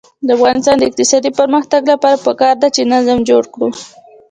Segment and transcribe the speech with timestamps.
[0.25, 3.67] د افغانستان د اقتصادي پرمختګ لپاره پکار ده چې نظم جوړ کړو.